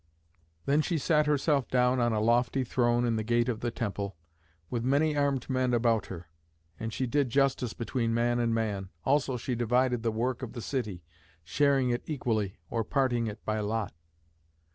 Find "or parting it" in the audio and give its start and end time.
12.71-13.45